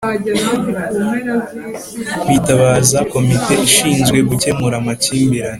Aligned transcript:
bitabaza 2.29 2.97
Komite 3.11 3.53
ishinzwe 3.67 4.17
gukemura 4.29 4.75
amakimbirane 4.81 5.49